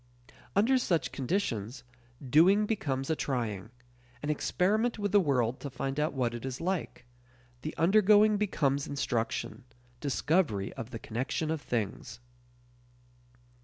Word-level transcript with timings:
Under 0.55 0.79
such 0.79 1.11
conditions, 1.11 1.83
doing 2.27 2.65
becomes 2.65 3.11
a 3.11 3.15
trying; 3.15 3.69
an 4.23 4.31
experiment 4.31 4.97
with 4.97 5.11
the 5.11 5.19
world 5.19 5.59
to 5.59 5.69
find 5.69 5.99
out 5.99 6.13
what 6.15 6.33
it 6.33 6.43
is 6.43 6.59
like; 6.59 7.05
the 7.61 7.77
undergoing 7.77 8.37
becomes 8.37 8.87
instruction 8.87 9.63
discovery 9.99 10.73
of 10.73 10.89
the 10.89 10.97
connection 10.97 11.51
of 11.51 11.61
things. 11.61 12.19